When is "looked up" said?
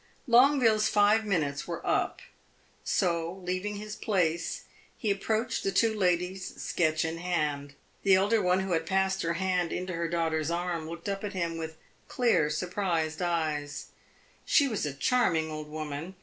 10.89-11.23